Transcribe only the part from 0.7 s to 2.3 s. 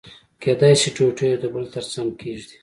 شي ټوټې يو د بل تر څنګه